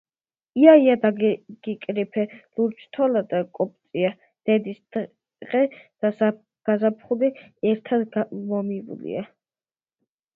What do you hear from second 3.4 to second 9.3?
კოპწია. დედის დღე და გაზაფხული ერთად მომილოცია.